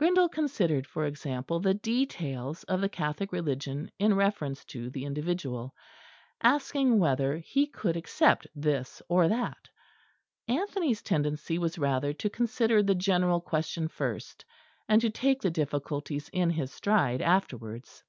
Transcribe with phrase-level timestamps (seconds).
[0.00, 5.74] Grindal considered, for example, the details of the Catholic religion in reference to the individual,
[6.42, 9.68] asking whether he could accept this or that:
[10.48, 14.42] Anthony's tendency was rather to consider the general question first,
[14.88, 18.02] and to take the difficulties in his stride afterwards.